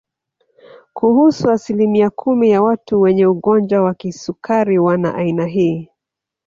Kuhusu 0.93 1.51
asilimia 1.51 2.09
kumi 2.09 2.49
ya 2.49 2.61
watu 2.63 3.01
wenye 3.01 3.25
ugonjwa 3.25 3.81
wa 3.83 3.93
kisukari 3.93 4.79
wana 4.79 5.15
aina 5.15 5.45
hii 5.45 5.89